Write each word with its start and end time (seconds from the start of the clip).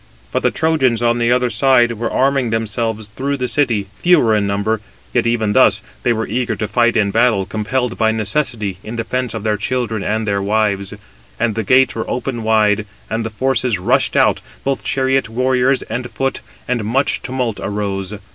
But 0.31 0.41
the 0.41 0.49
Trojans, 0.49 1.03
on 1.03 1.19
the 1.19 1.31
other 1.31 1.51
side, 1.51 1.91
were 1.91 2.09
arming 2.09 2.49
themselves 2.49 3.07
through 3.09 3.37
the 3.37 3.47
city, 3.47 3.85
fewer 3.97 4.35
in 4.35 4.47
number; 4.47 4.81
yet 5.13 5.27
even 5.27 5.53
thus, 5.53 5.83
they 6.01 6.11
were 6.11 6.25
eager 6.25 6.55
to 6.55 6.67
fight 6.67 6.97
in 6.97 7.11
battle, 7.11 7.45
compelled 7.45 7.99
by 7.99 8.09
necessity, 8.09 8.79
in 8.83 8.95
defence 8.95 9.35
of 9.35 9.43
their 9.43 9.57
children 9.57 10.03
and 10.03 10.27
their 10.27 10.41
wives. 10.41 10.95
And 11.39 11.53
the 11.53 11.61
gates 11.61 11.93
were 11.93 12.09
opened 12.09 12.43
wide, 12.43 12.87
and 13.11 13.23
the 13.23 13.29
forces 13.29 13.77
rushed 13.77 14.15
out, 14.17 14.41
both 14.63 14.83
chariot 14.83 15.29
warriors 15.29 15.83
and 15.83 16.09
foot, 16.09 16.41
and 16.67 16.83
much 16.83 17.21
tumult 17.21 17.59
arose. 17.61 18.15